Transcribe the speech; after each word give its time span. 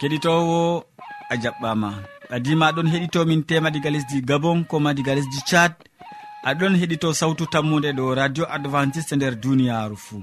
keɗitowo 0.00 0.84
a 1.32 1.34
jaɓɓama. 1.42 1.90
Ɓadima 2.30 2.64
aɗon 2.70 2.88
heɗitomin 2.92 3.42
tema 3.48 3.68
diga 3.74 3.90
lesdi 3.94 4.16
gabon 4.28 4.58
ko 4.70 4.76
ma 4.84 4.90
diga 4.96 5.12
lesdi 5.16 5.38
tchad. 5.48 5.72
Aɗon 6.48 6.74
heɗito 6.80 7.08
sawtu 7.20 7.44
tammude 7.52 7.90
ɗo 7.98 8.04
radio 8.20 8.44
adventiste 8.56 9.14
nder 9.16 9.34
duniyaru 9.42 9.96
fuu. 9.96 10.22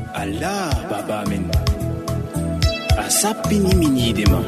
allah 0.13 0.69
baba 0.89 1.23
amin. 1.25 1.43
A 2.97 3.05
sappinimin 3.09 3.95
yiide 3.97 4.25
ma. 4.31 4.39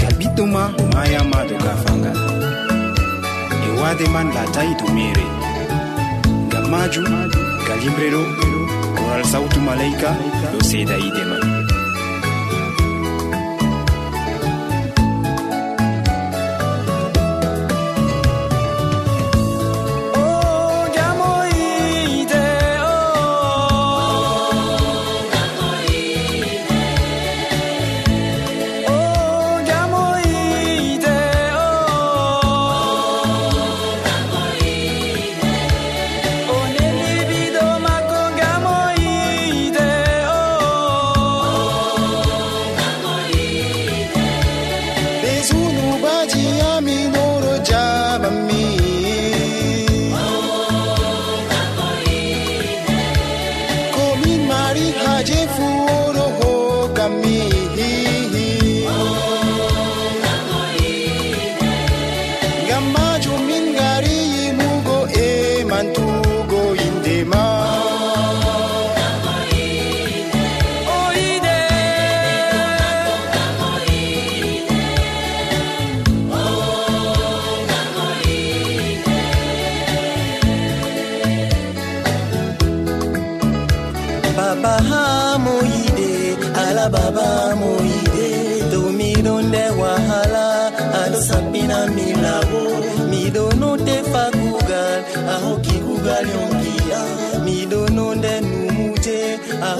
Ga 0.00 0.08
ɓiɗɗo 0.18 0.44
ma 0.54 0.62
mayama 0.94 1.38
do 1.48 1.56
gafangal 1.64 2.18
e 3.66 3.68
waade 3.80 4.06
man 4.14 4.28
latayi 4.36 4.72
to 4.78 4.86
mere. 4.96 5.26
Ngam 6.48 6.64
majum 6.72 7.06
ga 7.66 7.74
limre 7.82 8.08
ɗo 8.14 8.22
koral 8.96 9.24
sawtu 9.32 9.58
malaika 9.68 10.10
ɗo 10.52 10.58
seeda 10.68 10.94
yiide 11.02 11.22
man 11.30 11.42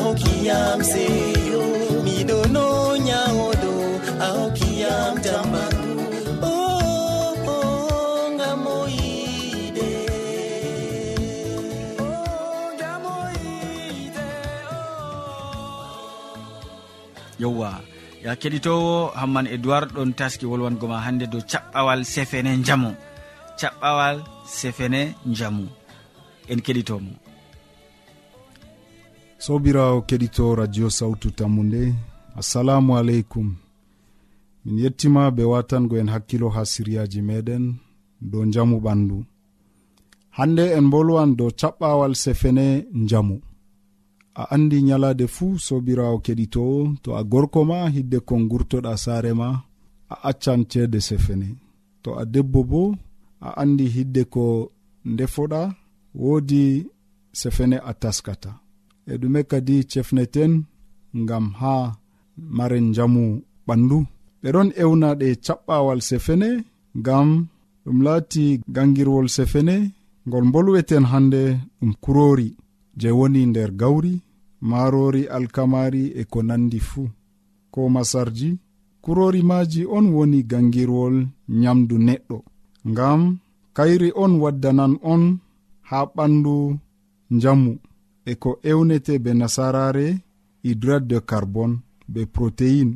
awkiyam 0.09 0.81
seyo 0.91 1.63
miɗono 2.05 2.67
nyawoɗo 3.07 3.73
awkiyam 4.29 5.15
jambaru 5.25 5.93
oh, 6.41 7.37
oh, 7.45 7.53
oh, 7.53 8.89
yowwa 17.43 17.71
ya 18.25 18.33
keɗitowo 18.41 19.13
hamman 19.21 19.45
edoird 19.55 19.89
ɗon 19.97 20.11
taski 20.19 20.45
wolwango 20.51 20.87
ma 20.93 21.05
hannde 21.05 21.27
dow 21.33 21.43
caɓɓawal 21.51 22.01
sefene 22.13 22.53
jamu 22.67 22.91
caɓɓawal 23.61 24.17
sefene 24.59 25.01
jamu 25.39 25.65
en 26.53 26.61
keɗitomo. 26.65 27.28
sobirawo 29.39 29.99
keɗito 30.09 30.45
radio 30.55 30.87
sawtu 30.91 31.29
tammu 31.31 31.63
nde 31.69 31.83
assalamu 32.41 32.91
aleykum. 32.99 33.49
Min 34.65 34.79
yettima 34.83 35.31
be 35.37 35.43
watangoen 35.53 36.09
hakkilo 36.15 36.49
ha 36.55 36.63
siryaji 36.73 37.21
meɗen 37.29 37.65
dow 38.31 38.45
jamu 38.55 38.77
ɓandu. 38.85 39.19
Hande 40.37 40.65
en 40.79 40.87
bolwan 40.93 41.31
dow 41.39 41.51
caɓɓawal 41.61 42.13
sefene 42.23 42.67
jamu 43.11 43.37
a 44.35 44.43
andi 44.55 44.79
nyalade 44.89 45.27
fuu 45.35 45.59
sobirawo 45.67 46.17
keɗitowo 46.25 46.79
to 47.03 47.09
a 47.17 47.23
gorko 47.33 47.61
ma 47.71 47.79
hidde 47.95 48.19
kon 48.29 48.43
gurtoɗa 48.51 48.93
saare 49.05 49.33
ma 49.41 49.49
a 50.15 50.17
accan 50.31 50.61
ceede 50.71 51.01
sefene. 51.09 51.49
To 52.03 52.11
a 52.21 52.25
debbo 52.33 52.61
bo 52.71 52.83
a 53.41 53.49
andi 53.63 53.87
hidde 53.95 54.23
ko 54.35 54.45
ndefoɗa 55.13 55.61
woodi 56.23 56.63
sefene 57.41 57.77
a 57.91 57.93
taskata. 58.03 58.53
e 59.11 59.15
ɗume 59.21 59.41
kadi 59.51 59.77
cefneten 59.91 60.53
ngam 61.23 61.47
ha 61.61 61.75
maren 62.57 62.87
jamu 62.97 63.25
ɓandu. 63.67 63.99
Ɓeɗon 64.43 64.69
ewna 64.83 65.09
ɗe 65.21 65.29
caɓɓawal 65.45 66.01
sefene 66.09 66.49
ngam 67.01 67.29
ɗum 67.85 67.99
laati 68.07 68.45
gangirwol 68.75 69.27
sefene 69.37 69.77
ngol 70.27 70.45
bolweten 70.53 71.05
hande 71.13 71.43
ɗum 71.79 71.93
kurori 72.03 72.49
je 73.01 73.09
woni 73.19 73.41
nder 73.51 73.71
gawri 73.81 74.15
marori 74.71 75.23
alkamari 75.37 76.05
e 76.21 76.23
ko 76.33 76.39
nandi 76.49 76.79
fuu 76.89 77.09
ko 77.73 77.81
masarji 77.95 78.51
kurori 79.05 79.41
maji 79.51 79.83
on 79.97 80.07
woni 80.17 80.41
gangirwol 80.51 81.17
nyamdu 81.61 81.97
neɗɗo 82.07 82.39
ngam 82.91 83.21
kayri 83.77 84.09
on 84.23 84.33
waddanan 84.43 84.93
on 85.13 85.23
ha 85.89 85.99
ɓandu 86.15 86.55
njamu. 87.35 87.73
e 88.31 88.35
ko 88.43 88.51
ewnete 88.71 89.15
be 89.25 89.33
nasarare 89.41 90.07
e 90.11 90.19
hydrate 90.63 91.07
de 91.11 91.19
carbone 91.31 91.77
be 92.13 92.23
protein. 92.35 92.89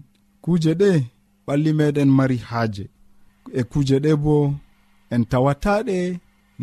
Kuje 0.45 0.73
ɗe 0.81 0.91
ɓalli 1.47 1.71
meɗen 1.79 2.11
mari 2.19 2.39
haaje. 2.49 2.85
E 3.59 3.63
kuje 3.71 3.97
ɗe 4.05 4.13
bo 4.25 4.37
en 5.15 5.23
tawataɗe 5.31 5.99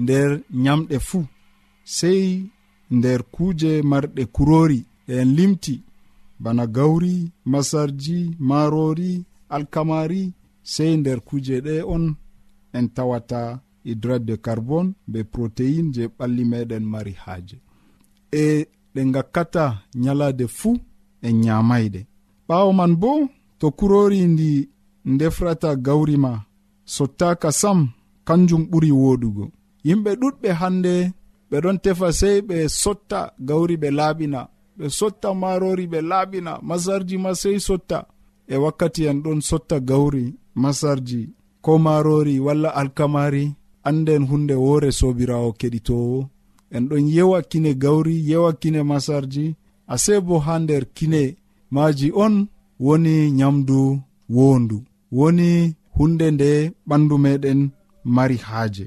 nder 0.01 0.29
nyamɗe 0.63 0.97
fuu 1.07 1.25
sei 1.97 2.23
nder 2.97 3.21
kuje 3.35 3.71
marɗe 3.91 4.23
kurori 4.35 4.79
ɗe 5.07 5.13
en 5.21 5.29
limti. 5.37 5.75
Bana 6.43 6.63
gawri 6.75 7.15
masarji 7.51 8.19
marori 8.49 9.11
alkamari 9.55 10.23
sei 10.73 10.93
nder 10.97 11.19
kuje 11.27 11.55
ɗe 11.65 11.75
on 11.95 12.05
en 12.77 12.87
tawata 12.95 13.41
e 13.53 13.89
hydrate 13.89 14.25
de 14.29 14.35
carbone 14.45 14.89
be 15.11 15.19
protein 15.33 15.85
je 15.95 16.03
ɓalli 16.17 16.43
meɗen 16.51 16.83
mari 16.93 17.13
haaje. 17.23 17.57
e 18.31 18.67
ɗe 18.93 19.01
gakkata 19.13 19.63
nyalade 20.03 20.45
fuu 20.57 20.77
en 21.27 21.35
nyamayɗe 21.43 22.01
ɓawo 22.47 22.69
man 22.79 22.93
bo 23.01 23.11
to 23.59 23.67
kurori 23.77 24.19
ndi 24.33 24.49
ndefrata 25.11 25.69
gawri 25.85 26.15
ma 26.23 26.31
sottaka 26.95 27.49
sam 27.61 27.79
kanjum 28.27 28.63
ɓuri 28.71 28.91
woɗugo 29.01 29.45
yimɓe 29.87 30.11
ɗuɗɓe 30.21 30.49
hande 30.61 30.93
ɓe 31.49 31.57
ɗon 31.63 31.77
tefa 31.83 32.07
sei 32.19 32.37
ɓe 32.47 32.57
sotta 32.81 33.19
gawri 33.47 33.75
ɓe 33.81 33.89
laaɓina. 33.97 34.41
Ɓe 34.77 34.85
sotta 34.97 35.29
marori 35.41 35.85
ɓe 35.91 35.99
laaɓina 36.09 36.51
masarji 36.67 37.15
ma 37.23 37.31
sey 37.41 37.57
sotta. 37.67 37.99
E 38.47 38.55
wakkati 38.63 39.01
en 39.09 39.17
ɗon 39.23 39.39
sotta 39.49 39.77
gawri 39.89 40.25
masarji 40.63 41.21
ko 41.65 41.71
marori 41.85 42.35
walla 42.45 42.69
alkamari 42.81 43.45
anden 43.89 44.23
hunde 44.29 44.55
woore 44.63 44.89
sobirawo 44.99 45.49
keɗitowo 45.59 46.19
en 46.75 46.83
ɗon 46.89 47.05
yewa 47.15 47.39
kine 47.49 47.71
gawri 47.83 48.15
yewa 48.29 48.51
kine 48.61 48.81
masarji. 48.91 49.45
Ase 49.93 50.13
bo 50.25 50.35
ha 50.45 50.53
nder 50.63 50.83
kine 50.97 51.21
maji 51.75 52.07
on 52.23 52.35
woni 52.85 53.15
nyamdu 53.37 53.79
wondu 54.35 54.77
woni 55.17 55.49
hunde 55.95 56.27
nde 56.35 56.49
ɓandu 56.87 57.15
meɗen 57.23 57.59
mari 58.15 58.37
haaje. 58.47 58.85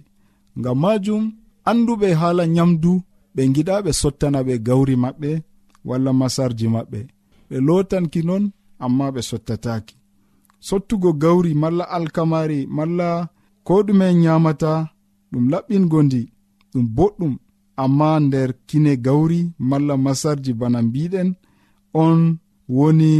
Ngam 0.58 0.78
majum 0.82 1.24
anduɓe 1.70 2.08
haala 2.20 2.44
nyamdu 2.56 2.92
ɓe 3.34 3.42
giɗa 3.54 3.74
ɓe 3.84 3.90
sottana 4.00 4.38
ɓe 4.46 4.54
gawri 4.66 4.94
maɓɓe 5.04 5.30
walla 5.88 6.10
masarji 6.20 6.66
maɓɓe. 6.74 7.00
Ɓe 7.48 7.56
lotanki 7.66 8.20
non 8.28 8.44
amma 8.84 9.06
ɓe 9.14 9.20
sottataki 9.30 9.94
sottugo 10.66 11.10
gawri 11.22 11.50
malla 11.62 11.84
alkamari 11.96 12.58
malla 12.76 13.08
ko 13.66 13.72
ɗume 13.86 14.06
nyamata 14.22 14.72
ɗum 15.32 15.44
laɓɓingo 15.52 15.98
ndi 16.06 16.20
ɗum 16.72 16.86
boɗɗum. 16.96 17.34
amma 17.84 18.10
nder 18.20 18.50
kine 18.68 18.92
gawri 19.06 19.40
malla 19.58 19.94
masarji 20.04 20.52
bana 20.60 20.78
mbiɗen 20.86 21.28
on 22.02 22.20
woni 22.76 23.12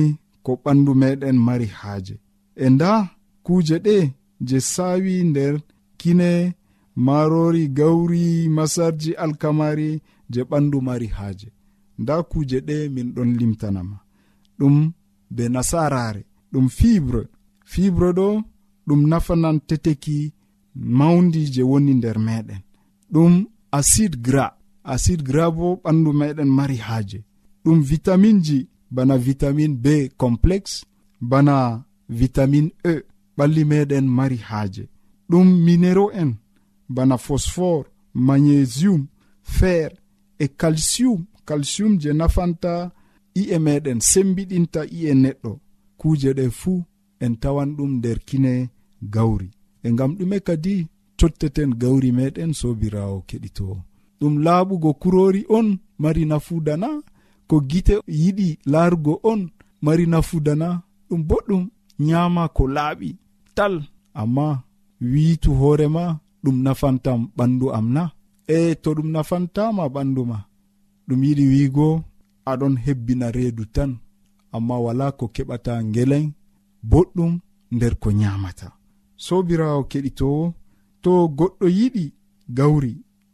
ko 0.45 0.53
ɓandu 0.65 0.93
meɗen 1.01 1.37
mari 1.47 1.67
haaje. 1.79 2.15
E 2.65 2.67
nda 2.75 2.91
kuuje 3.45 3.77
ɗe 3.87 3.97
je 4.49 4.59
saawi 4.73 5.15
nder 5.31 5.55
kine 6.01 6.31
marori 7.07 7.65
gawri 7.79 8.25
masarji 8.57 9.11
alkamari 9.25 9.91
je 10.33 10.41
ɓandu 10.51 10.79
mari 10.89 11.07
haaje. 11.17 11.49
Nda 12.01 12.15
kuuje 12.31 12.59
ɗe 12.69 12.77
min 12.95 13.09
ɗon 13.15 13.31
limtanama. 13.39 13.97
Ɗum 14.59 14.77
be 15.35 15.45
nasarare 15.55 16.23
ɗum 16.53 16.67
fibre. 16.79 17.23
Fibre 17.73 18.09
ɗo 18.19 18.29
ɗum 18.87 19.01
nafanan 19.11 19.57
teteki 19.69 20.19
mawdi 20.99 21.41
je 21.55 21.63
woni 21.71 21.93
nder 21.95 22.19
meɗen. 22.27 22.61
Ɗum 23.13 23.33
acide 23.73 24.17
gras. 24.21 24.53
Acide 24.85 25.23
gras 25.23 25.51
bo 25.51 25.81
ɓandu 25.85 26.13
meɗen 26.13 26.49
mari 26.49 26.77
haaje. 26.77 27.25
Ɗum 27.65 27.81
vitaminji 27.83 28.69
bana 28.91 29.17
vitamin 29.17 29.73
b 29.85 30.09
complexe 30.17 30.85
bana 31.21 31.85
vitamin 32.09 32.67
e 32.85 33.03
ɓalli 33.37 33.65
meɗen 33.65 34.07
mari 34.07 34.37
haaje. 34.49 34.89
Ɗum 35.31 35.47
minero 35.65 36.11
en 36.13 36.31
bana 36.89 37.17
phosphore 37.19 37.89
magnésium 38.15 39.07
fer 39.43 39.91
e 40.39 40.47
calcium. 40.49 41.21
Calcium 41.47 41.99
je 42.01 42.11
nafanta 42.13 42.93
i'e 43.35 43.59
meɗen 43.59 44.01
sembiɗinta 44.01 44.81
i'e 44.97 45.15
neɗɗo. 45.15 45.53
Kuje 45.99 46.31
ɗe 46.35 46.51
fuu 46.51 46.85
en 47.21 47.35
tawan 47.43 47.71
ɗum 47.77 47.91
nder 47.99 48.19
kine 48.29 48.69
gawri. 49.03 49.51
E 49.85 49.89
ngam 49.93 50.17
ɗume 50.19 50.41
kadi 50.41 50.87
cotteten 51.23 51.71
gawri 51.81 52.11
meɗen 52.19 52.51
sobirawo 52.61 53.17
keɗitowo 53.29 53.77
ɗum 54.21 54.35
laaɓugo 54.45 54.91
kurori 55.03 55.41
on 55.57 55.69
mari 56.03 56.23
nafudana 56.31 56.89
ko 57.49 57.57
gite 57.71 57.95
yiɗi 58.23 58.49
laarugo 58.73 59.15
on 59.31 59.41
mari 59.85 60.05
nafudana 60.13 60.69
ɗum 61.09 61.21
boɗɗum 61.29 61.63
nyama 62.07 62.43
ko 62.57 62.63
laaɓi 62.77 63.09
tal 63.57 63.75
amma 64.21 64.47
wiitu 65.13 65.51
hoorema 65.61 66.05
ɗum 66.45 66.57
nafantam 66.65 67.21
ɓandu 67.37 67.67
am 67.79 67.87
na 67.97 68.03
e 68.57 68.59
to 68.83 68.91
ɗum 68.97 69.09
nafantama 69.15 69.85
ɓandu 69.95 70.23
ma 70.31 70.39
ɗum 71.07 71.21
yiɗi 71.27 71.45
wiigo 71.53 71.87
aɗon 72.51 72.75
hebbina 72.85 73.27
reedu 73.37 73.65
tan 73.75 73.91
amma 74.57 74.75
wala 74.85 75.07
ko 75.19 75.25
keɓata 75.35 75.73
ngelen 75.91 76.25
boɗɗum 76.91 77.33
nder 77.75 77.95
ko 78.03 78.09
nyamata 78.21 78.69
sobirawo 79.25 79.81
keɗitowo 79.91 80.45
to 81.03 81.13
goɗɗo 81.39 81.67
yiɗi 81.79 82.05
gawri 82.57 82.93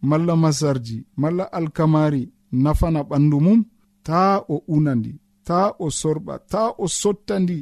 malla 0.09 0.35
masarji 0.43 0.97
malla 1.21 1.45
alkamari 1.59 2.23
nafana 2.63 3.01
ɓandu 3.11 3.37
mum 3.45 3.61
ta 4.07 4.21
o 4.49 4.57
unandi 4.75 5.13
ta 5.47 5.59
o 5.79 5.87
sorɓa 6.01 6.35
ta 6.51 6.63
o 6.79 6.85
sottandi 7.01 7.59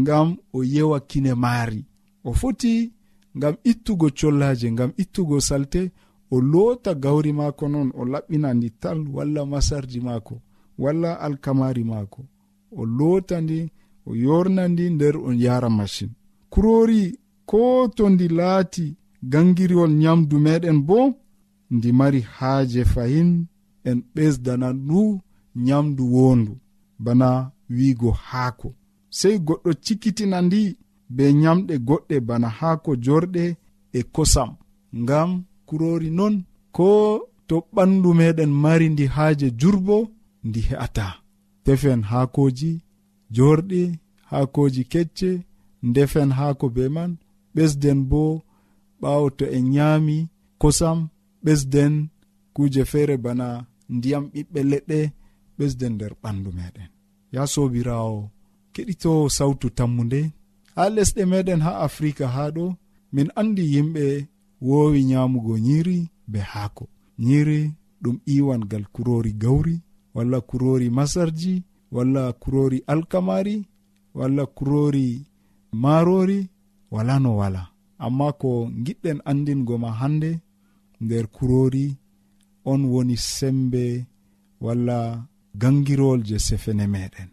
ngam 0.00 0.28
o 0.56 0.64
yewa 0.74 0.98
kine 1.10 1.32
maari. 1.42 1.80
O 2.24 2.30
foti 2.40 2.92
ngam 3.36 3.54
ittugo 3.70 4.08
collaje 4.18 4.66
ngam 4.72 4.90
ittugo 5.02 5.36
salte 5.48 5.82
o 6.30 6.40
loota 6.52 6.92
gawri 7.04 7.32
maako 7.38 7.64
noon 7.72 7.90
o 7.94 8.02
laɓɓina 8.12 8.48
ndi 8.56 8.68
tal 8.82 8.98
walla 9.14 9.42
masarji 9.52 10.00
maako 10.06 10.34
walla 10.82 11.10
alkamari 11.26 11.84
maako. 11.90 12.22
O 12.72 12.82
loota 12.98 13.36
ndi 13.40 13.58
o 14.08 14.14
yorna 14.24 14.62
ndi 14.72 14.84
nder 14.94 15.16
on 15.28 15.36
yara 15.44 15.70
machine 15.78 16.12
kurori 16.52 17.02
ko 17.50 17.60
to 17.96 18.04
ndi 18.10 18.28
laati 18.38 18.86
gangiriwol 19.22 19.90
nyamdu 20.02 20.36
meɗen 20.44 20.78
bo 20.88 21.14
ndi 21.70 21.92
mari 21.92 22.20
haaje 22.20 22.84
fahin 22.84 23.30
en 23.84 23.98
ɓesdana 24.14 24.68
ndu 24.72 25.20
nyamdu 25.56 26.04
wondu. 26.14 26.52
Bana 26.98 27.50
wiigo 27.70 28.10
haako. 28.10 28.68
Sei 29.18 29.36
goɗɗo 29.46 29.70
cikkitina 29.84 30.38
ndi 30.46 30.76
be 31.16 31.24
nyamɗe 31.32 31.74
goɗɗe 31.88 32.16
bana 32.28 32.48
haako 32.58 32.90
jorɗe 33.04 33.44
e 33.92 34.00
kosam. 34.14 34.50
Ngam 35.00 35.30
kurori 35.66 36.10
non 36.18 36.34
ko 36.76 36.88
to 37.48 37.56
ɓandu 37.74 38.08
meɗen 38.18 38.50
mari 38.62 38.86
ndi 38.90 39.04
haaje 39.14 39.46
jurbo 39.60 39.96
ndi 40.44 40.60
he'ata. 40.68 41.06
Tefen 41.64 42.00
haakoji 42.10 42.80
jorɗi 43.36 43.82
haakoji 44.30 44.82
kecce 44.92 45.30
ndefen 45.88 46.30
haako 46.38 46.66
be 46.74 46.84
man 46.88 47.10
ɓesden 47.54 47.98
bo 48.10 48.42
ɓaawo 49.00 49.26
to 49.38 49.44
en 49.56 49.64
nyaami 49.74 50.16
kosam 50.60 50.98
ɓesden 51.44 51.94
kuuje 52.54 52.82
feere 52.90 53.16
bana 53.24 53.46
ndiyam 53.94 54.24
ɓiɓɓe 54.32 54.60
leɗɗe 54.70 54.98
ɓesden 55.58 55.92
nder 55.94 56.12
ɓandu 56.22 56.50
meɗen 56.58 56.88
ya 57.34 57.42
sobirawo 57.52 58.20
keɗito 58.74 59.10
sawtu 59.36 59.66
tammude 59.78 60.20
ha 60.76 60.82
lesɗe 60.94 61.22
meɗen 61.32 61.60
ha 61.66 61.72
afrika 61.86 62.24
ha 62.34 62.44
ɗo 62.56 62.64
min 63.14 63.28
andi 63.40 63.64
yimɓe 63.74 64.04
woowi 64.62 65.04
nyamugo 65.04 65.58
nyiri 65.58 66.08
be 66.28 66.38
haako. 66.38 66.88
Nyiri 67.18 67.72
ɗum 68.02 68.16
iwangal 68.26 68.84
kurori 68.92 69.32
gawri 69.32 69.80
walla 70.14 70.40
kurori 70.40 70.90
masarji 70.90 71.62
walla 71.92 72.32
kurori 72.32 72.82
alkamari 72.86 73.66
walla 74.14 74.46
kurori 74.46 75.26
marori 75.72 76.48
wala 76.90 77.18
no 77.18 77.36
wala. 77.36 77.69
amma 78.04 78.28
ko 78.40 78.50
giɗɗen 78.84 79.18
andingo 79.30 79.74
ma 79.82 79.90
hande 80.00 80.30
nder 81.04 81.26
kurori 81.36 81.86
on 82.70 82.80
woni 82.92 83.16
sembe 83.34 83.84
walla 84.64 84.98
gangirowol 85.60 86.20
je 86.28 86.36
sefene 86.46 86.84
meɗen. 86.94 87.28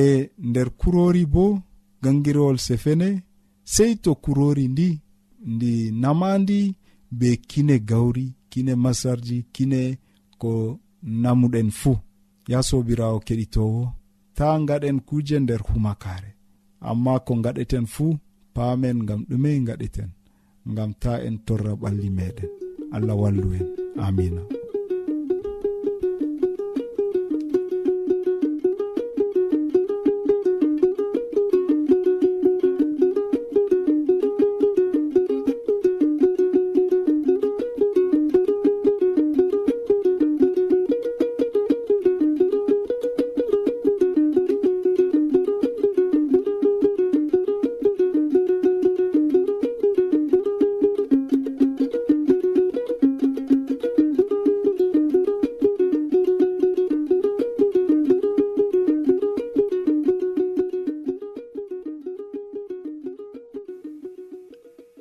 E 0.00 0.30
nder 0.48 0.68
kurori 0.80 1.22
bo 1.34 1.44
gangirowol 2.02 2.58
sefene 2.66 3.08
sei 3.74 3.92
to 4.04 4.10
kurori 4.24 4.64
ndi 4.68 4.88
ndi 5.54 5.72
namandi 6.02 6.60
be 7.18 7.28
kine 7.50 7.76
gawri 7.90 8.26
kine 8.50 8.72
masarji 8.84 9.38
kine 9.54 9.80
ko 10.40 10.52
namuɗen 11.22 11.70
fuu 11.80 11.96
ya 12.50 12.58
sobirawo 12.68 13.18
keɗitowo 13.26 13.82
ta 14.36 14.46
gaɗen 14.68 14.98
kuje 15.08 15.36
nder 15.40 15.60
humakare. 15.68 16.30
Amma 16.88 17.12
ko 17.26 17.32
gaɗeten 17.44 17.86
fuu 17.94 18.12
paamen 18.56 18.96
ngam 19.04 19.20
ɗumey 19.28 19.56
gaɗeten 19.68 20.10
ngam 20.72 20.90
ta 21.02 21.12
en 21.26 21.36
torra 21.46 21.72
ɓalli 21.82 22.08
meɗen. 22.18 22.50
Allah 22.96 23.16
wallu 23.22 23.46
en. 23.58 23.66
Amina. 24.06 24.42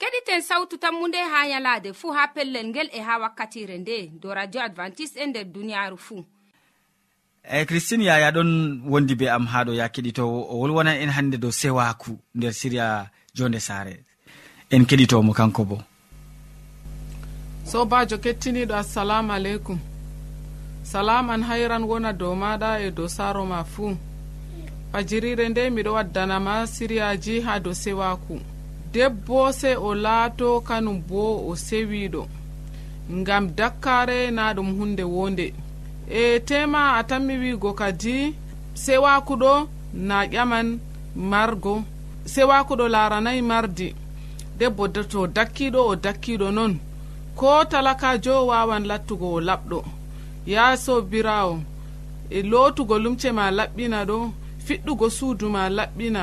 keɗiten 0.00 0.42
sawtu 0.48 0.76
tammunde 0.78 1.18
ha 1.32 1.46
yalaade 1.52 1.92
fuu 1.92 2.12
ha 2.16 2.28
pellel 2.34 2.66
ngel 2.66 2.88
e 2.92 3.00
ha 3.00 3.18
wakkatire 3.18 3.78
nde 3.78 3.96
do 4.20 4.34
radio 4.34 4.60
advantice'e 4.62 5.22
e 5.22 5.26
nder 5.26 5.44
duniyaaru 5.44 5.98
fuu 5.98 6.24
eyi 7.44 7.66
christine 7.66 8.04
yaya 8.04 8.30
ɗon 8.30 8.50
wondi 8.90 9.14
be 9.14 9.26
am 9.30 9.46
ha 9.46 9.64
ɗo 9.64 9.72
ya 9.74 9.88
keɗitowo 9.88 10.38
o 10.52 10.54
wolwonan 10.60 10.96
en 11.02 11.10
hannde 11.10 11.36
dow 11.38 11.50
sewaku 11.50 12.18
nder 12.34 12.52
siriya 12.52 13.10
jonde 13.34 13.60
saare. 13.60 14.04
En 14.70 14.84
keɗitomo 14.84 15.32
kanko 15.34 15.64
bo. 15.64 15.82
Sobajo 17.64 18.18
kettiniɗo 18.18 18.74
assalamu 18.74 19.32
aleykum. 19.32 19.78
Salaman 20.82 21.42
hayran 21.42 21.84
wona 21.84 22.12
dow 22.12 22.34
maɗa 22.34 22.80
e 22.86 22.90
dow 22.90 23.08
saaro 23.08 23.44
ma 23.46 23.64
fuu 23.64 23.96
fajirire 24.92 25.48
nde 25.48 25.70
miɗo 25.70 25.92
waddanama 25.92 26.66
siriyaji 26.66 27.40
ha 27.40 27.58
dow 27.60 27.74
sewaku. 27.74 28.40
debbo 28.92 29.52
se 29.52 29.76
o 29.76 29.94
laato 29.94 30.60
kanum 30.68 30.98
bo 31.08 31.22
o 31.50 31.52
sewiɗo 31.66 32.22
ngam 33.18 33.44
dakkare 33.58 34.30
na 34.36 34.54
ɗum 34.56 34.68
hunde 34.78 35.04
wonde 35.14 35.46
e 36.20 36.40
tema 36.48 36.80
a 36.98 37.04
tammi 37.08 37.34
wigo 37.42 37.70
kadi 37.80 38.34
sewakuɗo 38.74 39.52
na 40.08 40.16
ƴaman 40.32 40.68
margo 41.14 41.74
sewakuɗo 42.24 42.88
laranayi 42.88 43.42
mardi. 43.42 43.94
Debbo 44.58 44.88
to 44.88 45.26
dakkiɗo 45.26 45.80
o 45.90 45.96
dakkiɗo 45.96 46.50
noon 46.56 46.78
ko 47.38 47.64
talakajo 47.64 48.46
wawan 48.46 48.84
lattugo 48.90 49.26
o 49.36 49.40
laɓɗo. 49.40 49.78
Ya 50.46 50.76
sobirawo 50.76 51.54
e 52.30 52.42
lotugo 52.42 52.98
lumce 52.98 53.32
ma 53.32 53.50
laɓɓina 53.58 53.98
ɗo 54.08 54.16
fiɗɗugo 54.66 55.06
suudu 55.10 55.46
ma 55.54 55.62
laɓɓina. 55.68 56.22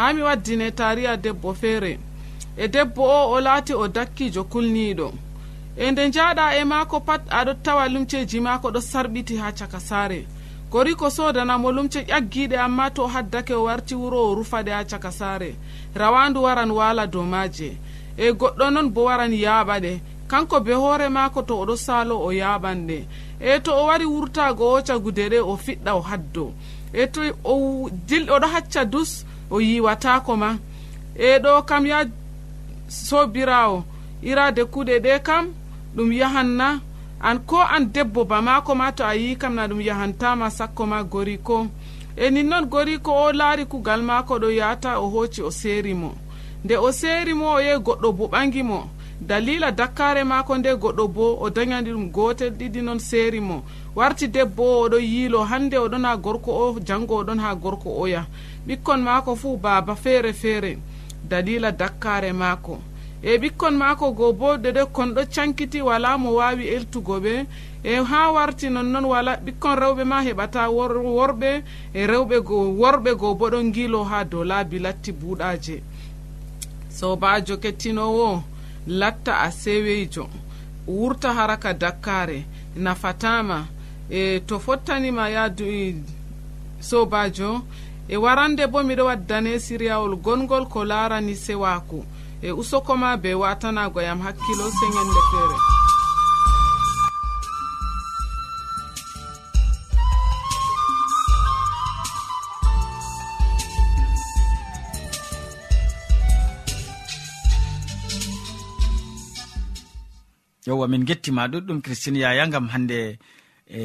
ha 0.00 0.12
mi 0.12 0.22
waddine 0.22 0.70
tariya 0.70 1.16
debbo 1.16 1.54
feere. 1.54 1.98
E 2.56 2.68
debbo 2.68 3.02
o 3.02 3.32
o 3.32 3.40
laati 3.40 3.74
o 3.74 3.88
dakkijo 3.88 4.44
kulniiɗo. 4.44 5.12
E 5.76 5.90
nde 5.90 6.08
njaaɗa 6.08 6.56
e 6.60 6.64
maako 6.64 7.00
pat 7.00 7.22
aɗo 7.28 7.54
tawa 7.62 7.88
lumceji 7.88 8.40
maako 8.40 8.70
ɗo 8.70 8.80
sarɓiti 8.80 9.36
ha 9.36 9.52
caka 9.52 9.80
saare. 9.80 10.26
Gori 10.70 10.94
ko 10.94 11.10
sodanamo 11.10 11.72
lumce 11.72 12.00
ƴaggiɗe 12.08 12.56
amma 12.58 12.90
to 12.90 13.06
haddake 13.06 13.54
o 13.54 13.64
warti 13.64 13.94
wuro 13.94 14.18
o 14.30 14.34
rufaɗe 14.34 14.70
ha 14.72 14.84
caka 14.84 15.10
saare. 15.12 15.54
Rawandu 15.94 16.42
waran 16.42 16.70
waala 16.70 17.06
dow 17.06 17.22
maaje. 17.24 17.76
E 18.16 18.32
goɗɗo 18.32 18.70
noon 18.70 18.88
bo 18.90 19.04
waran 19.04 19.32
yaaɓa 19.32 19.80
ɗe 19.80 20.00
kanko 20.28 20.60
be 20.60 20.72
hoore 20.72 21.08
maako 21.08 21.42
to 21.42 21.54
oɗo 21.62 21.76
saalo 21.76 22.16
o 22.24 22.30
yaaɓan 22.32 22.86
ɗe 22.88 23.04
e 23.40 23.60
to 23.60 23.72
o 23.74 23.86
wari 23.86 24.04
wurtago 24.06 24.64
o 24.76 24.82
cagude 24.82 25.28
ɗe 25.28 25.38
o 25.40 25.56
fiɗɗa 25.56 25.92
o 25.94 26.00
haddo. 26.00 26.52
E 26.92 27.06
to 27.06 27.20
o 27.44 27.88
dil 28.06 28.26
oɗo 28.30 28.46
hacca 28.46 28.84
dus 28.84 29.24
o 29.50 29.60
yiwatako 29.60 30.36
ma. 30.36 30.58
E 31.16 31.38
ɗo 31.38 31.62
kam 31.68 31.86
ya 31.86 32.04
sobirawo 32.88 33.84
irade 34.22 34.64
kuɗe 34.64 34.98
ɗe 35.04 35.22
kam 35.22 35.44
ɗum 35.96 36.12
yahanna. 36.12 36.80
An 37.22 37.38
ko 37.46 37.58
an 37.60 37.92
debbo 37.92 38.24
ba 38.24 38.40
mako 38.42 38.74
ma 38.74 38.90
to 38.92 39.04
a 39.04 39.14
yi 39.14 39.36
kam 39.36 39.54
na 39.54 39.66
ɗum 39.68 39.80
yahantama 39.82 40.50
sakko 40.50 40.86
ma 40.86 41.02
gori 41.02 41.38
ko. 41.38 41.66
E 42.16 42.30
nin 42.30 42.48
noon 42.48 42.64
gori 42.66 42.98
ko 42.98 43.12
o 43.12 43.32
laari 43.32 43.64
kugal 43.66 44.02
mako 44.02 44.38
ɗo 44.38 44.48
yata 44.50 45.00
o 45.00 45.08
hoci 45.10 45.42
o 45.42 45.50
seeri 45.50 45.94
mo. 45.94 46.14
Nde 46.64 46.76
o 46.76 46.92
seeri 46.92 47.34
mo 47.34 47.46
o 47.54 47.60
yehi 47.60 47.78
goɗɗo 47.86 48.12
bo 48.16 48.24
ɓangi 48.28 48.62
mo. 48.62 48.88
dalila 49.20 49.70
dakkare 49.70 50.24
mako 50.24 50.58
nde 50.58 50.74
goɗɗo 50.74 51.08
bo 51.08 51.36
o 51.40 51.50
dañani 51.50 51.90
ɗum 51.92 52.10
gotel 52.10 52.50
ɗiɗi 52.50 52.80
noon 52.82 52.98
seeri 52.98 53.40
mo. 53.40 53.62
Warti 53.94 54.28
debbo 54.28 54.62
o 54.62 54.88
oɗon 54.88 55.02
yiilo 55.02 55.44
hande 55.44 55.76
oɗon 55.78 56.04
ha 56.04 56.16
gorko 56.16 56.50
o 56.52 56.80
janngo 56.80 57.20
oɗon 57.22 57.38
ha 57.38 57.54
gorko 57.54 57.90
oya 58.00 58.26
ɓikkon 58.66 59.02
mako 59.02 59.36
fuu 59.36 59.56
baaba 59.56 59.94
feere 59.94 60.32
feere. 60.32 60.78
Dalila 61.28 61.70
dakkare 61.72 62.32
mako 62.32 62.78
e 63.22 63.36
ɓikkon 63.36 63.76
mako 63.76 64.12
go 64.12 64.32
bo 64.32 64.56
ɗeɗe 64.56 64.86
kon 64.92 65.12
ɗo 65.14 65.22
cankiti 65.34 65.80
wala 65.82 66.16
mo 66.18 66.34
wawi 66.34 66.64
eltugo 66.68 67.20
ɓe. 67.20 67.46
E 67.84 67.94
ha 67.96 68.32
warti 68.32 68.70
nonnoon 68.70 69.04
wala 69.04 69.36
ɓikkon 69.36 69.76
rewɓe 69.78 70.04
ma 70.04 70.22
heɓata 70.24 70.70
worɓe. 70.70 71.62
E 71.94 72.06
rewɓe 72.06 72.40
go 72.42 72.72
worɓe 72.80 73.14
go 73.16 73.34
bo 73.34 73.50
ɗon 73.50 73.72
gilo 73.72 74.04
ha 74.04 74.24
dow 74.24 74.44
laabi 74.44 74.78
latti 74.78 75.12
buuɗaje 75.12 75.82
sobajo 76.90 77.56
kettinowo 77.56 78.42
latta 78.90 79.40
a 79.40 79.50
seweyjo 79.52 80.28
wurta 80.86 81.34
haraka 81.34 81.74
dakkare 81.74 82.44
nafatama 82.76 83.66
e 84.10 84.40
to 84.46 84.58
fottanima 84.58 85.28
yaadu 85.28 85.64
e, 85.64 85.94
sobajo 86.80 87.62
e 88.08 88.16
warande 88.16 88.66
bo 88.66 88.82
miɗo 88.82 89.04
waddane 89.04 89.58
siriyawol 89.60 90.16
gongol 90.16 90.66
ko 90.66 90.84
larani 90.84 91.36
sewako 91.36 92.04
e 92.42 92.50
usokoma 92.52 93.16
be 93.16 93.34
watanago 93.34 94.02
yam 94.02 94.20
hakkilo 94.20 94.70
sengende 94.70 95.20
feere. 95.30 95.79
yowa 110.66 110.88
min 110.88 111.04
gettima 111.08 111.48
ɗuɗɗum 111.52 111.82
christine 111.84 112.18
yaya 112.18 112.46
gam 112.52 112.68
hande 112.72 113.18
e 113.66 113.80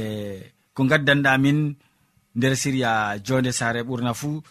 ko 0.73 0.83
gaddanɗamin 0.89 1.59
nder 2.35 2.53
siriya 2.61 2.91
jonde 3.25 3.51
sare 3.51 3.81
ɓurna 3.87 4.13
fuu 4.13 4.41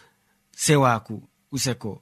sewaku 0.63 1.15
useko. 1.51 2.01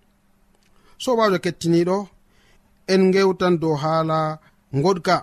sobajo 1.03 1.37
kettiniɗo 1.45 1.97
en 2.93 3.03
gewtan 3.13 3.55
dow 3.61 3.75
haala 3.83 4.19
goɗka 4.83 5.15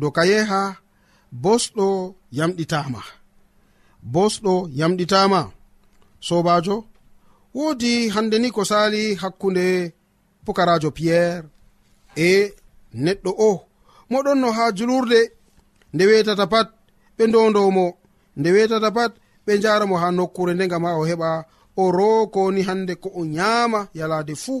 dow 0.00 0.10
ka 0.16 0.22
yeha 0.30 0.60
bosɗo 1.42 1.86
yamɗitama. 2.38 3.00
Bosɗo 4.14 4.52
yamɗitama. 4.78 5.40
Sobajo 6.26 6.76
woodi 7.56 7.92
hande 8.14 8.36
ni 8.38 8.48
ko 8.56 8.62
sali 8.70 9.02
hakkunde 9.22 9.66
pukarajo 10.44 10.90
piyerre 10.96 11.48
e 12.28 12.28
neɗɗo 13.04 13.30
o. 13.48 13.50
Moɗon 14.10 14.38
no 14.42 14.48
ha 14.56 14.64
julurde 14.76 15.20
nde 15.92 16.02
wetata 16.10 16.44
pat 16.52 16.68
ɓe 17.16 17.22
ndondomo 17.28 17.84
nde 18.38 18.48
wetata 18.54 18.90
pat 18.96 19.12
ɓe 19.44 19.52
jaramo 19.62 19.96
ha 20.02 20.08
nokkure 20.16 20.52
nde 20.54 20.64
gam 20.70 20.84
ha 20.86 20.92
o 21.00 21.04
heɓa 21.10 21.30
o 21.82 21.84
rokoni 21.96 22.62
hande 22.68 22.94
ko 23.02 23.08
o 23.20 23.22
nyama 23.36 23.80
yalade 23.98 24.34
fuu. 24.44 24.60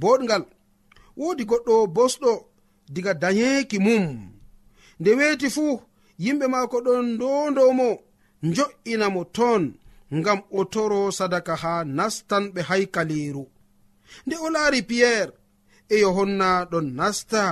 boɗgal. 0.00 0.44
Wodi 1.20 1.42
goɗɗo 1.50 1.74
bosɗo 1.96 2.30
diga 2.94 3.12
dayeeki 3.22 3.78
mum. 3.86 4.04
Nde 5.00 5.10
weeti 5.18 5.48
fuu 5.56 5.74
yimɓe 6.24 6.46
maako 6.54 6.76
ɗon 6.86 7.04
ndondomo 7.14 7.88
jo'ina 8.54 9.06
mo 9.14 9.22
ton 9.36 9.62
ngam 10.18 10.40
o 10.58 10.60
toro 10.72 11.00
sadaka 11.18 11.54
haa 11.62 11.82
nastanɓe 11.96 12.60
haykaliiru. 12.68 13.44
Nde 14.26 14.34
o 14.44 14.46
laari 14.54 14.80
piyerre 14.88 15.32
e 15.94 15.96
yohonna 16.04 16.48
ɗon 16.70 16.86
nasta 16.98 17.42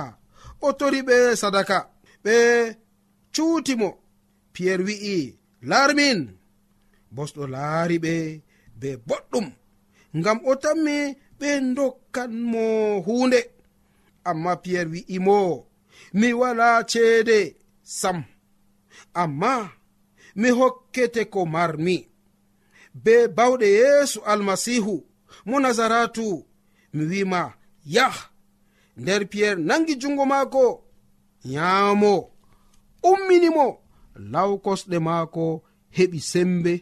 o 0.65 0.67
tori 0.79 0.99
ɓe 1.07 1.17
sadaka 1.41 1.77
ɓe 2.23 2.35
cuutimo 3.33 3.89
piyerre 4.53 4.83
wi'i 4.87 5.17
laarmin 5.69 6.19
bosɗo 7.15 7.43
laari 7.53 7.97
ɓe 8.05 8.13
be 8.79 8.89
boɗɗum. 9.07 9.47
Ngam 10.17 10.37
o 10.49 10.51
tammi 10.63 10.97
ɓe 11.39 11.49
dokkan 11.75 12.31
mo 12.51 12.63
hunde. 13.05 13.39
Amma 14.29 14.55
piyerre 14.63 14.89
wi'imo 14.91 15.67
mi 16.13 16.33
wala 16.33 16.83
ceede 16.91 17.55
sam. 17.83 18.23
Amma 19.13 19.71
mi 20.35 20.49
hokkete 20.49 21.25
ko 21.33 21.45
marmi. 21.45 21.97
Be 23.03 23.27
bawɗe 23.27 23.67
yeesu 23.79 24.19
almasihu 24.31 24.95
mo 25.45 25.59
nazaratu 25.59 26.45
mi 26.93 27.03
wima 27.11 27.53
yah. 27.85 28.17
Nder 28.97 29.21
piyerre 29.31 29.61
nangi 29.67 29.95
jungo 30.01 30.25
maako 30.25 30.83
nyaamo. 31.45 32.31
Umminimo 33.03 33.65
law 34.15 34.51
kosɗe 34.65 34.97
maako 34.99 35.63
heɓi 35.97 36.19
sembe. 36.31 36.73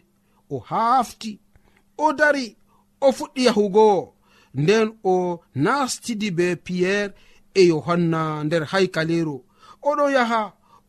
O 0.50 0.58
hafti 0.58 1.40
o 1.96 2.12
dari 2.12 2.56
o 3.00 3.08
fuɗɗi 3.16 3.42
yahugo. 3.46 4.13
nden 4.54 4.88
o 5.04 5.14
nastidi 5.54 6.30
be 6.30 6.46
piyerre 6.56 7.14
e 7.54 7.62
yohanna 7.70 8.44
nder 8.44 8.64
haykaleru. 8.72 9.36
Oɗon 9.88 10.10
yaha 10.16 10.42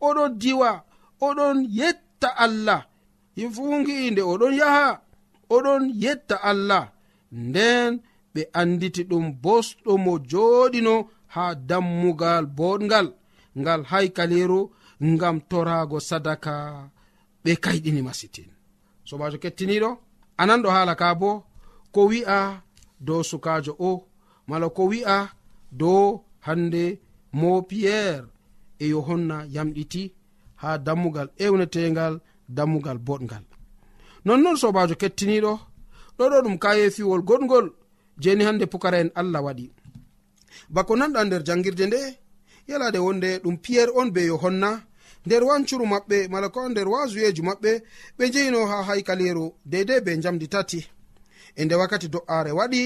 oɗon 0.07 0.31
diwa 0.41 0.71
oɗon 1.27 1.57
yetta 1.79 2.29
allah. 2.45 2.81
Yifungi 3.39 4.11
nde 4.11 4.21
oɗon 4.31 4.53
yaha 4.61 5.01
oɗon 5.55 5.83
yetta 6.03 6.35
allah. 6.51 6.83
Nden 7.31 7.91
ɓe 8.33 8.41
anditi 8.59 9.01
ɗum 9.09 9.25
bosɗo 9.43 9.91
mo 10.05 10.13
joɗino 10.31 10.93
ha 11.33 11.43
dammugal 11.69 12.45
boɗgal 12.57 13.07
ngal 13.59 13.81
haykaleru 13.91 14.59
ngam 15.11 15.37
torago 15.49 15.99
sadaka. 16.09 16.53
Ɓe 17.43 17.51
kayɗini 17.63 18.01
masitin. 18.07 18.49
Sobajo 19.07 19.37
kettiniɗo 19.43 19.89
anan 20.41 20.61
ɗo 20.63 20.69
haala 20.75 20.93
ka 20.95 21.15
bo 21.15 21.29
ko 21.93 22.01
wi'a 22.09 22.64
dow 22.99 23.23
sukajo 23.23 23.75
o 23.79 24.07
mala 24.47 24.69
ko 24.69 24.83
wi'a 24.91 25.29
dow 25.71 26.23
hande 26.41 26.99
mo 27.33 27.61
piyerre 27.61 28.27
e 28.79 28.85
yohanna 28.93 29.45
yamɗiti 29.55 30.13
ha 30.61 30.77
dammugal 30.77 31.29
ewnetegal 31.37 32.19
dammugal 32.49 32.97
boɗgal 32.97 33.43
nonnon 34.25 34.55
sobajo 34.61 34.95
kettiniɗo 35.01 35.53
ɗoɗo 36.17 36.37
ɗum 36.43 36.57
kayefiwol 36.63 37.21
goɗgol 37.27 37.67
jeni 38.21 38.43
hande 38.43 38.65
pukara 38.65 38.97
en 38.99 39.11
allah 39.15 39.41
waɗi. 39.45 39.71
Bako 40.69 40.95
nanɗa 40.95 41.21
nder 41.25 41.43
jangirde 41.47 41.85
nde 41.87 41.99
yalade 42.67 42.99
wonde 43.05 43.29
ɗum 43.43 43.57
piyerre 43.63 43.91
on 43.99 44.09
be 44.11 44.21
yohanna 44.31 44.69
nder 45.25 45.43
wancuru 45.43 45.85
maɓɓe 45.85 46.17
mala 46.31 46.49
ko 46.49 46.69
nder 46.69 46.87
wasuyeji 46.87 47.41
maɓɓe 47.41 47.71
ɓe 48.17 48.23
jeyino 48.33 48.65
ha 48.65 48.77
haykaleru 48.87 49.45
deidei 49.65 50.01
be 50.05 50.11
jamdi 50.23 50.47
tati. 50.47 50.79
e 51.55 51.65
nde 51.65 51.75
wakkati 51.81 52.07
do'aare 52.13 52.51
waɗi 52.59 52.81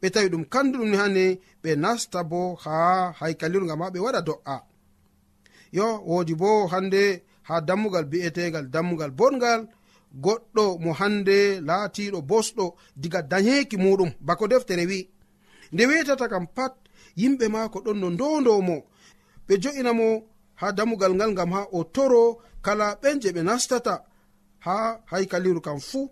ɓe 0.00 0.06
tawi 0.14 0.28
ɗum 0.32 0.44
kanduɗum 0.52 0.90
ni 0.90 0.96
hande 1.02 1.24
ɓe 1.62 1.70
nasta 1.82 2.20
bo 2.30 2.40
ha 2.64 2.76
haykalirga 3.18 3.74
ma 3.80 3.86
ɓe 3.94 3.98
waɗa 4.04 4.20
do'a. 4.28 4.56
Yo 5.72 5.86
woodi 6.08 6.34
bo 6.34 6.66
hande 6.72 7.02
ha 7.48 7.54
dammugal 7.60 8.04
bi'etegal 8.10 8.66
dammugal 8.74 9.10
bongal 9.18 9.60
goɗɗo 10.24 10.64
mo 10.82 10.90
hande 11.00 11.60
laatiɗo 11.68 12.18
bosɗo 12.30 12.64
diga 12.96 13.20
dañeeki 13.22 13.76
muɗum 13.84 14.10
bako 14.26 14.44
deftere 14.48 14.84
wi 14.90 15.00
nde 15.72 15.82
wetata 15.88 16.26
kam 16.32 16.46
pat 16.56 16.74
yimɓe 17.20 17.46
maako 17.54 17.78
ɗon 17.84 17.98
no 18.00 18.08
ndondomo 18.10 18.76
ɓe 19.46 19.54
jo'inamo 19.62 20.08
ha 20.60 20.66
dammugal 20.76 21.12
ngal 21.14 21.32
ngam 21.32 21.50
ha 21.56 21.62
o 21.72 21.84
toro 21.94 22.22
kala 22.64 22.86
ɓen 23.02 23.20
je 23.22 23.28
ɓe 23.36 23.42
nastata 23.48 23.94
ha 24.64 24.76
haykaliru 25.10 25.60
kam 25.60 25.80
fuu. 25.80 26.10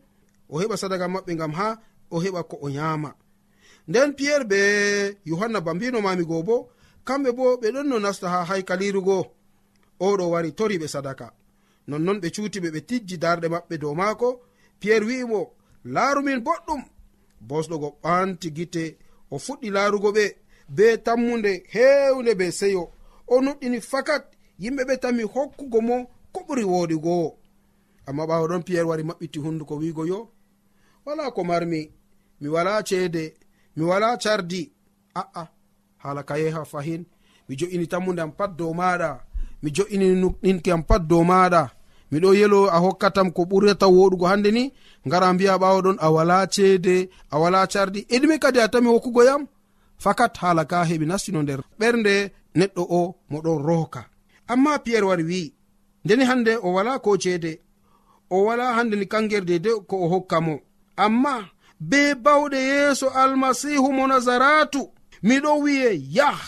O 0.49 0.61
heɓa 0.61 0.77
sadaga 0.77 1.07
maɓɓe 1.15 1.33
ngam 1.35 1.53
ha 1.59 1.69
o 2.11 2.21
heɓa 2.23 2.43
ko 2.51 2.57
o 2.63 2.69
nyama. 2.71 3.15
Nden 3.89 4.13
piyerre 4.17 4.45
be 4.45 4.59
yohanna 5.25 5.61
ba 5.61 5.75
mbinomami 5.75 6.25
go 6.25 6.43
bo 6.43 6.69
kamɓe 7.07 7.31
bo 7.33 7.57
ɓe 7.61 7.69
ɗon 7.75 7.87
no 7.89 7.99
nasta 7.99 8.29
ha 8.29 8.45
haykalirugo 8.45 9.27
oɗo 10.01 10.25
wari 10.33 10.53
tori 10.53 10.79
ɓe 10.79 10.89
sadaka. 10.89 11.33
Nonnon 11.89 12.19
ɓe 12.21 12.29
cutiɓe 12.35 12.69
ɓe 12.75 12.81
tijji 12.89 13.17
darɗe 13.19 13.49
maɓɓe 13.49 13.79
dow 13.83 13.95
maako. 13.95 14.29
Piyerre 14.81 15.07
wi'imo 15.07 15.41
laarumin 15.85 16.41
boɗɗum. 16.47 16.83
Bosɗogo 17.49 17.89
ɓanti 18.03 18.49
gite 18.57 18.99
o 19.31 19.37
fuɗɗi 19.39 19.71
laarugo 19.71 20.11
ɓe 20.17 20.25
be 20.69 20.87
tammude 21.05 21.53
hewnde 21.75 22.35
be 22.35 22.51
seyo. 22.51 22.91
O 23.29 23.41
nuɗɗini 23.41 23.81
fakat 23.81 24.25
yimɓe 24.59 24.83
ɓe 24.89 24.95
tami 25.03 25.23
hokkugo 25.23 25.81
mo 25.81 25.97
ko 26.33 26.41
ɓuri 26.47 26.65
woodi 26.65 26.97
amma 28.09 28.27
ɓaawa 28.27 28.49
ɗon 28.49 28.63
piyerre 28.63 28.89
wari 28.89 29.03
maɓɓiti 29.03 29.39
hunduko 29.39 29.75
wiigo 29.77 30.07
yo. 30.07 30.31
Wala 31.05 31.31
ko 31.31 31.45
marmi 31.45 31.91
mi 32.41 32.49
wala 32.49 32.83
ceede 32.83 33.35
mi 33.77 33.85
wala 33.85 34.17
cardi. 34.17 34.73
Aa 35.15 35.47
hala 35.99 36.23
kayeha 36.23 36.65
fahin. 36.65 37.05
Mi 37.49 37.57
jo'ini 37.57 37.87
tammudeyam 37.87 38.33
pat 38.39 38.51
dow 38.59 38.73
maɗa 38.75 39.11
mi 39.63 39.71
jo'ini 39.77 40.07
ɗinkiyam 40.43 40.83
pat 40.89 41.03
dow 41.11 41.23
maɗa 41.31 41.63
miɗo 42.13 42.31
yelo 42.41 42.61
a 42.71 42.79
hokkatam 42.85 43.29
ko 43.37 43.43
ɓurata 43.51 43.87
woɗugo 43.97 44.27
hande 44.31 44.51
ni. 44.51 44.65
Ngara 45.07 45.33
mbiya 45.33 45.59
ɓawo 45.63 45.79
ɗon 45.85 45.97
a 46.01 46.09
wala 46.11 46.47
ceede 46.55 46.95
a 47.31 47.39
wala 47.43 47.67
cardi. 47.73 48.01
Eɗimi 48.15 48.37
kadi 48.43 48.59
a 48.61 48.69
tami 48.73 48.89
hokkugo 48.89 49.23
yam? 49.29 49.43
Fakat 49.99 50.37
hala 50.41 50.65
ka 50.71 50.85
heɓi 50.85 51.07
nastino 51.07 51.43
nder. 51.43 51.61
Ɓernde 51.81 52.15
neɗɗo 52.59 52.83
o 52.99 53.15
moɗon 53.31 53.59
rohka 53.67 54.01
amma 54.49 54.79
piyerre 54.85 55.07
wari 55.07 55.25
wi'i 55.31 55.55
ndeni 56.05 56.25
hande 56.25 56.53
o 56.63 56.69
wala 56.77 56.99
ko 56.99 57.17
ceede? 57.19 57.53
O 58.31 58.45
wala 58.47 58.75
hande 58.77 58.95
ni 58.97 59.07
kangerde 59.07 59.59
de 59.65 59.71
ko 59.89 59.97
o 60.05 60.09
hokka 60.09 60.41
mo. 60.41 60.55
Amma 60.97 61.35
be 61.81 62.15
bawɗe 62.15 62.57
yeeso 62.57 63.09
almasihu 63.11 63.93
mo 63.93 64.07
nazaratu. 64.07 64.89
Miɗo 65.23 65.61
wi'e 65.63 66.01
yah. 66.17 66.41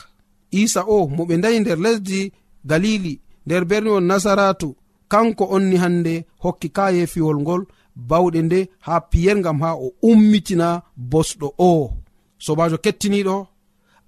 Isa 0.51 0.85
o 0.87 1.07
mo 1.09 1.25
ɓe 1.25 1.37
ndayi 1.37 1.61
nder 1.61 1.79
lesdi 1.79 2.33
galili 2.65 3.21
nder 3.47 3.65
berniwol 3.65 4.05
nasaratu. 4.05 4.77
Kanko 5.09 5.45
onni 5.45 5.77
hande 5.77 6.27
hokki 6.43 6.69
kayefiwol 6.69 7.39
ngol 7.41 7.63
bawɗe 7.97 8.43
nde 8.43 8.69
ha 8.81 9.01
piyel 9.01 9.39
ngam 9.39 9.61
ha 9.61 9.71
o 9.75 9.93
ummitina 10.03 10.83
bosɗo 10.97 11.49
o. 11.59 11.91
Sobajo 12.39 12.79
kettiniɗo 12.79 13.47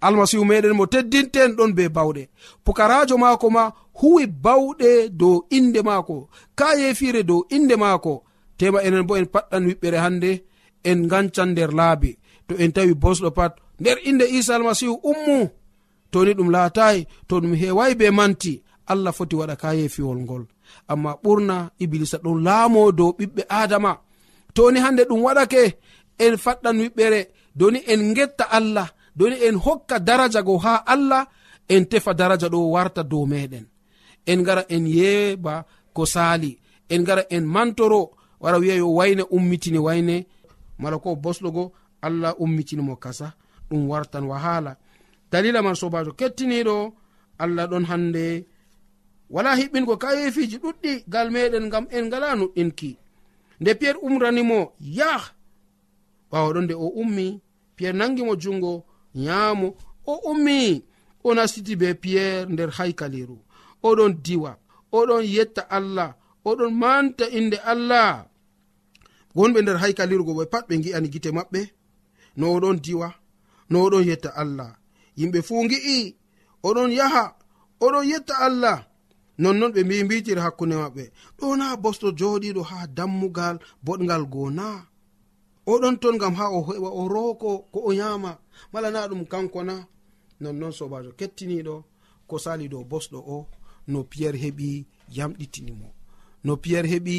almasihu 0.01 0.45
meɗen 0.45 0.73
mo 0.77 0.87
teddinten 0.87 1.51
ɗon 1.57 1.73
be 1.77 1.89
bawɗe. 1.89 2.29
Pukarajo 2.65 3.19
maako 3.19 3.51
ma 3.51 3.73
huwi 3.93 4.27
bawɗe 4.27 5.09
dow 5.09 5.45
inde 5.51 5.83
maako 5.83 6.29
kayefire 6.57 7.23
dow 7.23 7.45
inde 7.51 7.77
maako. 7.77 8.23
Tema 8.59 8.83
enen 8.83 9.07
bo 9.07 9.17
en 9.17 9.27
paɗɗan 9.27 9.67
wiɓɓere 9.69 9.99
hande 10.05 10.31
en 10.85 11.09
gancan 11.11 11.51
nder 11.53 11.71
laabi. 11.79 12.19
To 12.49 12.55
en 12.63 12.73
tawi 12.73 12.95
bosɗo 13.03 13.31
pat 13.39 13.53
nder 13.81 13.99
inde 14.09 14.25
isa 14.39 14.53
almasihu 14.57 14.95
ummu 15.11 15.39
toni 16.13 16.33
ɗum 16.39 16.51
laatayi 16.55 17.01
to 17.29 17.35
ɗum 17.43 17.55
hewayi 17.61 17.95
be 17.99 18.07
manti 18.19 18.63
allah 18.87 19.13
foti 19.19 19.35
waɗa 19.41 19.57
kayefiwol 19.63 20.19
ngol. 20.25 20.45
Amma 20.93 21.13
ɓurna 21.23 21.57
iblisa 21.85 22.17
ɗon 22.25 22.39
laamo 22.47 22.93
dow 22.99 23.11
ɓiɓɓe 23.19 23.43
adama 23.61 23.93
toni 24.55 24.79
hande 24.85 25.03
ɗum 25.09 25.21
waɗake 25.27 25.63
en 26.25 26.35
faɗɗan 26.45 26.77
wiɓɓere 26.83 27.21
doni 27.55 27.81
en 27.93 28.15
getta 28.17 28.45
allah 28.59 28.89
doni 29.17 29.37
en 29.47 29.57
hokka 29.65 29.99
daraja 29.99 30.43
go 30.43 30.59
ha 30.59 30.75
allah 30.87 31.27
en 31.69 31.85
tefa 31.91 32.15
daraja 32.15 32.49
ɗo 32.49 32.59
warta 32.75 33.03
dow 33.03 33.25
meɗen 33.27 33.65
en 34.27 34.43
gara 34.43 34.65
en 34.69 34.87
yeeba 34.87 35.65
ko 35.93 36.07
sali 36.07 36.59
en 36.89 37.03
gara 37.05 37.23
en 37.31 37.45
mantoro 37.55 38.11
wara 38.41 38.59
wiya 38.59 38.75
yo 38.77 38.89
wayne 38.99 39.23
ummitini 39.31 39.79
wayne 39.79 40.27
mala 40.81 40.99
ko 40.99 41.17
boslogo 41.17 41.73
allah 42.03 42.35
ummitinimo 42.41 42.97
kasa 42.97 43.35
ɗum 43.71 43.89
wartan 43.89 44.25
wahala. 44.25 44.77
Dalila 45.31 45.63
man 45.63 45.75
sobajo 45.75 46.13
kettiniɗo 46.13 46.93
allah 47.39 47.67
ɗon 47.71 47.85
hande. 47.91 48.47
Wala 49.31 49.55
hiɓɓingo 49.59 49.95
kayefiji 50.03 50.57
ɗuɗɗi 50.63 50.93
gal 51.13 51.29
meɗen 51.31 51.69
gam 51.73 51.87
en 51.91 52.05
ngala 52.07 52.29
nuɗɗinki. 52.37 52.91
Nde 53.61 53.71
piyer 53.79 53.97
umranimo 54.03 54.73
yah 54.81 55.23
ɓawaɗon 56.33 56.65
nde 56.65 56.75
o 56.75 56.87
ummi 57.01 57.41
piyer 57.77 57.95
nangimo 57.95 58.35
jungo 58.43 58.85
yamo 59.15 59.69
o 60.07 60.15
ummi 60.33 60.83
o 61.25 61.35
nastiti 61.35 61.77
be 61.81 61.95
piyer 61.95 62.49
nder 62.49 62.71
haykaliru. 62.79 63.37
Oɗon 63.83 64.13
diwa 64.25 64.57
oɗon 64.93 65.23
yetta 65.35 65.63
allah 65.77 66.15
oɗon 66.45 66.71
manta 66.75 67.25
inde 67.39 67.57
allah. 67.73 68.30
gonɓe 69.37 69.59
nder 69.63 69.77
haykalirgo 69.83 70.33
ɓe 70.39 70.45
pat 70.53 70.65
ɓe 70.69 70.75
gi'ani 70.85 71.09
gite 71.13 71.31
maɓɓe 71.37 71.61
no 72.39 72.45
oɗon 72.57 72.77
diwa 72.85 73.09
no 73.71 73.77
oɗon 73.87 74.05
yetta 74.09 74.31
allah. 74.43 74.71
Yimɓe 75.19 75.39
fuu 75.49 75.63
gi'i 75.71 75.97
oɗon 76.69 76.91
yaha 76.99 77.25
oɗon 77.85 78.05
yetta 78.11 78.35
allah. 78.47 78.79
Nonnon 79.43 79.73
ɓe 79.75 79.81
mbi 79.85 80.05
mbitiri 80.05 80.41
hakkunde 80.41 80.77
maɓɓe. 80.83 81.05
Ɗo 81.39 81.47
na 81.59 81.67
bosɗo 81.83 82.09
joɗiɗo 82.19 82.63
ha 82.71 82.79
dammugal 82.97 83.57
boɗgal 83.85 84.23
goo 84.33 84.51
na 84.59 84.67
oɗon 85.73 85.95
ton 86.01 86.17
gam 86.21 86.35
ha 86.35 86.45
o 86.51 86.61
heɓa 86.69 86.89
o 87.01 87.03
rooko 87.09 87.51
ko 87.73 87.79
o 87.89 87.93
yama 88.01 88.39
mala 88.73 88.91
na 88.91 89.09
ɗum 89.09 89.23
kanko 89.33 89.63
na 89.69 89.75
nonnon 90.41 90.73
sobajo 90.79 91.11
kettiniɗo 91.19 91.75
ko 92.29 92.39
sali 92.45 92.69
dow 92.69 92.85
bosɗo 92.91 93.19
o 93.35 93.47
no 93.91 93.99
piyerre 94.11 94.39
heɓi 94.45 94.69
yamɗitinimo. 95.17 95.89
No 96.45 96.57
piyerre 96.63 96.89
heɓi 96.95 97.17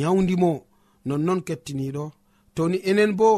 yawdimo 0.00 0.50
nonnon 1.08 1.40
kettiniɗo 1.46 2.04
toni 2.56 2.78
enen 2.90 3.12
bo 3.20 3.30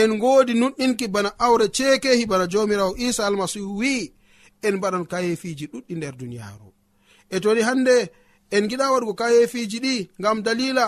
en 0.00 0.10
godi 0.22 0.52
nuɗɗinki 0.60 1.06
bana 1.14 1.30
awre 1.46 1.66
ceekehi 1.76 2.24
bana 2.30 2.44
jomirawo 2.52 2.92
isa 3.06 3.22
almasihu 3.26 3.70
wi'i 3.80 4.12
en 4.66 4.74
mbaɗan 4.78 5.04
kayefiji 5.10 5.66
ɗuɗɗi 5.72 5.92
nder 5.96 6.14
duniyaru 6.20 6.68
e 7.34 7.36
toni 7.42 7.60
hande 7.68 7.94
en 8.54 8.64
giɗa 8.70 8.92
waɗugo 8.92 9.14
kayefiji 9.20 9.78
ɗi 9.84 9.94
ngam 10.20 10.38
dalila 10.46 10.84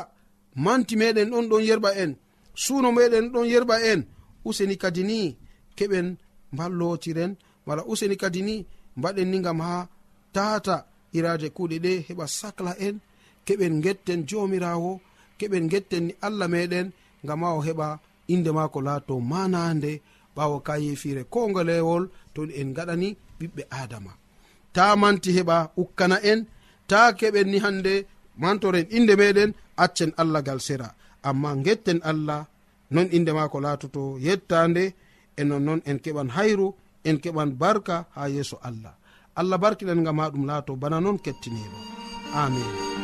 manti 0.65 0.95
meɗen 1.01 1.29
ɗon 1.33 1.47
ɗon 1.51 1.63
yerɓa 1.69 1.91
en 2.03 2.11
suuno 2.63 2.89
meɗen 2.97 3.27
ɗon 3.33 3.47
yerɓa 3.53 3.77
en 3.91 4.01
useni 4.49 4.77
kadi 4.83 5.03
ni 5.11 5.19
keɓen 5.79 6.07
mballotiren 6.53 7.33
wala 7.67 7.83
useni 7.93 8.17
kadi 8.23 8.41
ni 8.49 8.57
mbaɗen 8.99 9.29
ni 9.31 9.39
gam 9.45 9.61
ha 9.67 9.89
tata 10.35 10.77
iraje 11.17 11.49
kuuɗe 11.57 11.77
ɗe 11.85 11.93
heɓa 12.09 12.27
sacla 12.39 12.73
en 12.87 12.97
keɓen 13.47 13.75
getten 13.85 14.21
jomirawo 14.29 15.01
keɓen 15.39 15.65
getten 15.73 16.05
ni 16.07 16.13
allah 16.27 16.49
meɗen 16.55 16.87
gam 17.27 17.41
ha 17.45 17.51
o 17.59 17.61
heɓa 17.67 17.89
inde 18.33 18.51
mako 18.59 18.79
laato 18.87 19.15
manande 19.21 19.93
ɓawo 20.37 20.57
ka 20.67 20.75
yefire 20.85 21.23
kongolewol 21.33 22.05
to 22.35 22.41
en 22.61 22.69
gaɗani 22.77 23.09
ɓiɓɓe 23.39 23.63
adama 23.83 24.13
ta 24.75 24.85
manti 25.01 25.31
heɓa 25.37 25.57
ukkana 25.83 26.17
en 26.31 26.41
ta 26.91 26.99
keɓen 27.19 27.49
ni 27.53 27.59
hande 27.65 27.95
mantoren 28.43 28.87
inde 28.97 29.15
meɗen 29.21 29.51
accen 29.85 30.11
allah 30.17 30.43
gal 30.47 30.61
sera. 30.67 30.89
Amma 31.29 31.51
getten 31.65 32.01
allah 32.11 32.41
non 32.95 33.09
inde 33.17 33.33
mako 33.39 33.59
laatoto 33.65 34.03
yettande 34.27 34.85
e 35.37 35.43
nonnon 35.49 35.81
en 35.91 35.99
keɓan 36.05 36.29
hayru 36.37 36.67
en 37.09 37.17
keɓan 37.23 37.51
barka 37.61 37.97
ha 38.15 38.23
yeeso 38.35 38.57
allah. 38.69 38.95
Allah 39.41 39.59
barkiɗen 39.63 40.05
gam 40.05 40.19
ha 40.21 40.31
ɗum 40.33 40.45
laato 40.51 40.73
bana 40.83 40.99
noon 41.01 41.19
kettiniɗo 41.25 41.79
amin. 42.43 43.04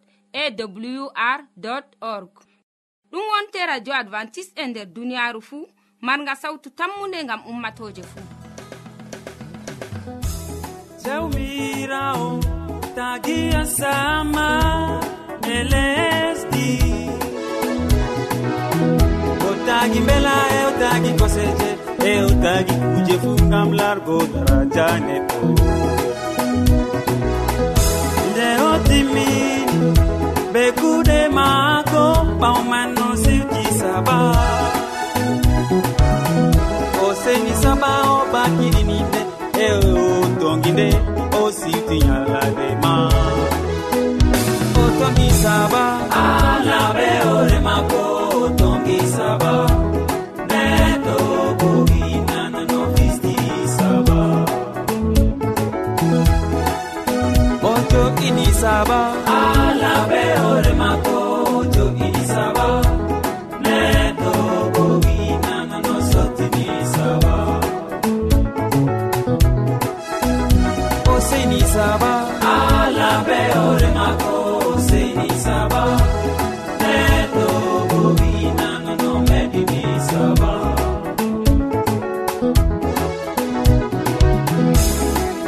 awr 0.33 1.41
org. 2.01 2.29
Ɗum 3.11 3.23
wonte 3.31 3.65
radio 3.65 3.93
advantice'e 3.93 4.61
e 4.63 4.67
nder 4.67 4.85
duniyaaru 4.85 5.41
fuu 5.41 5.67
marga 6.01 6.35
sawtu 6.35 6.69
tammunde 6.69 7.23
ngam 7.23 7.41
ummatoje 7.51 8.03
fuu 8.03 8.41
jawmirawo 11.03 12.39
tagiya 12.95 13.65
sama 13.65 14.47
e 15.55 15.57
lesdi. 15.71 16.71
O 19.49 19.51
tagi 19.65 19.99
mbela 19.99 20.35
e 20.57 20.59
o 20.69 20.71
tagi 20.81 21.11
koseje 21.19 21.69
e 22.11 22.13
o 22.27 22.29
tagi 22.43 22.75
kuje 22.91 23.15
fu 23.23 23.31
ngam 23.49 23.69
largo 23.79 24.17
daraja 24.33 24.87
neɗɗo. 25.07 26.00
saba. 71.73 72.11
Ala 72.55 73.11
be 73.27 73.39
hore 73.55 73.89
mako 73.97 74.33
seni 74.87 75.27
saba. 75.45 75.83
Neɗo 76.81 77.45
bobinanono 77.89 79.11
meɗini 79.29 79.81
saba. 80.09 80.51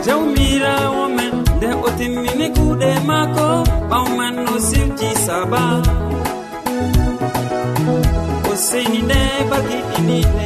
Jawmirawo 0.05 1.03
men 1.17 1.33
nde 1.57 1.69
o 1.85 1.89
timmini 1.97 2.47
kuuɗe 2.55 2.89
mako 3.09 3.47
ɓawman 3.89 4.35
no 4.45 4.53
sirji 4.67 5.09
saba. 5.25 5.61
O 8.51 8.53
seni 8.67 8.99
nde 9.07 9.19
bagiɗinine 9.49 10.42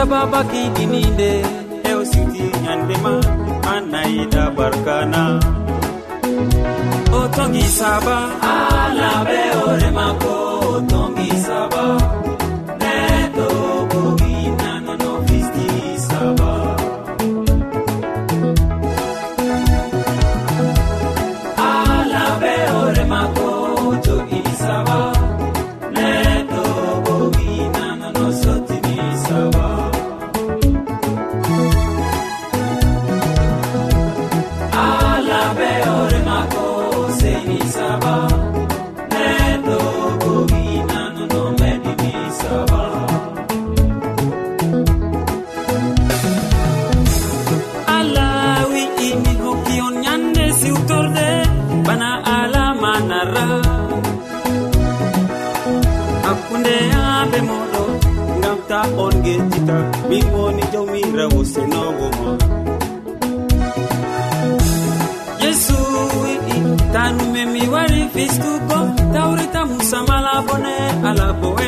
sababa 0.00 0.40
kiɗininde 0.50 1.30
ew 1.90 2.00
siti 2.10 2.44
ñandema 2.64 3.12
annayiɗa 3.72 4.44
barkana. 4.56 5.22
O 7.18 7.20
tongi 7.36 7.66
saba 7.78 8.16
alaɓe 8.52 9.40
ore 9.68 9.88
makko 9.98 10.34
o 10.74 10.76
tongi 10.90 11.28
saba 11.46 11.82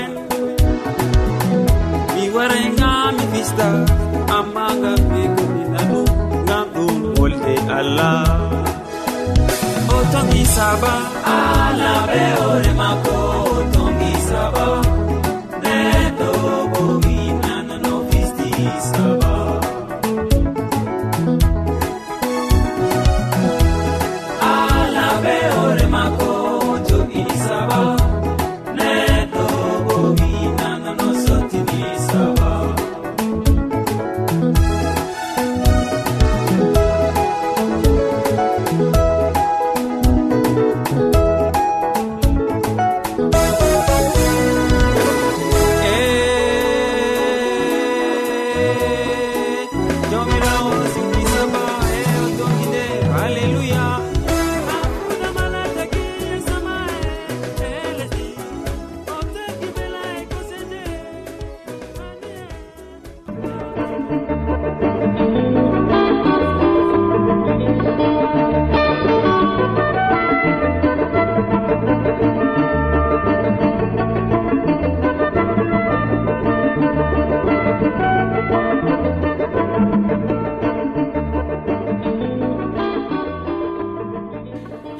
en. 0.00 0.10
Mi 2.14 2.24
waray 2.34 2.66
ngam 2.76 3.10
mi 3.18 3.24
fista 3.32 3.68
amma 4.36 4.66
ngam 4.80 5.00
ɓe 5.10 5.22
gomina 5.36 5.80
ɗum 5.90 6.08
ngam 6.46 6.64
ɗum 6.74 6.94
wolde 7.18 7.54
allah. 7.78 8.24
O 9.94 9.96
tongi 10.12 10.42
saba 10.56 10.94
ala 11.36 11.92
be 12.10 12.22
ore 12.48 12.72
mako 12.80 13.16
o 13.54 13.58
tongi 13.74 14.12
saba. 14.28 14.64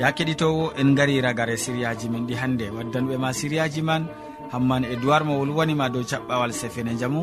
ya 0.02 0.10
keɗitowo 0.10 0.72
en 0.80 0.94
gari 0.98 1.20
ragare 1.22 1.56
siriyaji 1.56 2.08
min 2.10 2.26
ɗi 2.26 2.34
hannde 2.34 2.66
waddanɓe 2.76 3.14
ma 3.22 3.30
siriyaji 3.32 3.82
man 3.82 4.02
hamman 4.52 4.82
e 4.84 4.96
duwar 4.96 5.22
mo 5.24 5.38
wolwanima 5.38 5.86
dow 5.94 6.02
caɓɓawal 6.10 6.52
sefene 6.60 6.92
jamu. 7.00 7.22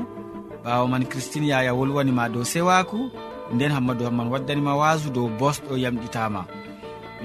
Ɓawo 0.64 0.86
man 0.88 1.04
christine 1.12 1.48
yaya 1.52 1.74
wolwanima 1.76 2.30
dow 2.34 2.44
sewaku. 2.44 3.12
Nden 3.54 3.72
hammadou 3.76 4.06
hamman 4.08 4.32
waddanima 4.34 4.74
wasu 4.82 5.10
dow 5.12 5.28
bosɗo 5.40 5.76
yamɗitama. 5.84 6.42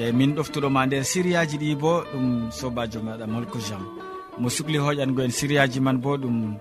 E 0.02 0.10
min 0.12 0.34
ɗoftuɗoma 0.34 0.86
nder 0.86 1.04
siriyaji 1.04 1.56
ɗi 1.62 1.76
bo 1.82 1.92
ɗum 2.12 2.50
sobajo 2.50 2.98
maɗa 3.06 3.26
molko 3.32 3.58
jean 3.66 3.84
mo 4.40 4.48
sukli 4.50 4.78
hoƴango 4.78 5.22
en 5.22 5.30
siriyaji 5.30 5.78
man 5.80 5.98
bo 6.02 6.16
ɗum 6.22 6.58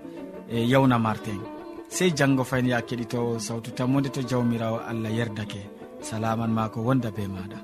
e 0.48 0.58
yawna 0.70 0.98
martin 1.00 1.40
sey 1.88 2.10
janggo 2.14 2.44
fayin 2.44 2.68
ya 2.68 2.78
keɗitowo 2.80 3.40
sawtu 3.40 3.72
tammode 3.74 4.08
to 4.14 4.20
jawmirawo 4.22 4.78
allah 4.90 5.10
yerdake. 5.10 5.66
Salaman 6.00 6.52
ma 6.52 6.68
ko 6.68 6.80
wonda 6.82 7.10
be 7.10 7.26
maɗa. 7.26 7.63